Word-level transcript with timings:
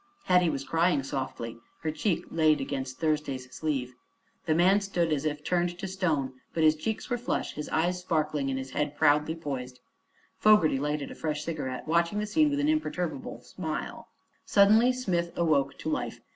Hetty 0.23 0.49
was 0.49 0.63
crying 0.63 1.03
softly, 1.03 1.59
her 1.81 1.91
cheek 1.91 2.25
laid 2.31 2.59
against 2.59 2.97
Thursday's 2.97 3.53
sleeve. 3.55 3.93
The 4.47 4.55
man 4.55 4.81
stood 4.81 5.13
as 5.13 5.25
if 5.25 5.43
turned 5.43 5.77
to 5.77 5.87
stone, 5.87 6.33
but 6.55 6.63
his 6.63 6.75
cheeks 6.75 7.07
were 7.07 7.19
flushed, 7.19 7.53
his 7.53 7.69
eyes 7.69 7.99
sparkling, 7.99 8.49
and 8.49 8.57
his 8.57 8.71
head 8.71 8.95
proudly 8.97 9.35
poised. 9.35 9.79
Fogerty 10.39 10.79
lighted 10.79 11.11
a 11.11 11.13
fresh 11.15 11.43
cigarette, 11.43 11.87
watching 11.87 12.17
the 12.17 12.25
scene 12.25 12.49
with 12.49 12.59
an 12.59 12.67
imperturbable 12.67 13.41
smile. 13.43 14.07
Suddenly 14.43 14.91
Smith 14.91 15.33
awoke 15.37 15.77
to 15.77 15.87
life. 15.89 16.19